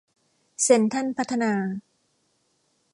[0.63, 1.53] เซ็นทรัลพัฒนา